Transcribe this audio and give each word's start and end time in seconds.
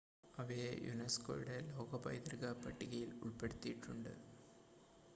അവയെ 0.37 0.69
യുനെസ്കോയുടെ 0.85 1.57
ലോക 1.69 1.95
പൈതൃക 1.97 2.53
പട്ടികയിൽ 2.63 3.11
ഉൾപ്പെടുത്തിയിട്ടുണ്ട് 3.23 4.13